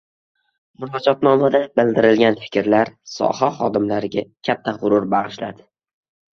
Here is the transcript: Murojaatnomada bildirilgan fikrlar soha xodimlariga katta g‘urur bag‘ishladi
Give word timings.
Murojaatnomada 0.83 1.61
bildirilgan 1.81 2.39
fikrlar 2.47 2.93
soha 3.13 3.53
xodimlariga 3.61 4.27
katta 4.51 4.77
g‘urur 4.83 5.09
bag‘ishladi 5.17 5.71